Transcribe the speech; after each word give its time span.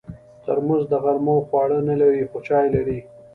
ترموز 0.43 0.83
د 0.89 0.93
غرمو 1.03 1.35
خواړه 1.47 1.77
نه 1.89 1.95
لري، 2.01 2.23
خو 2.29 2.37
چای 2.47 2.67
لري. 2.75 2.99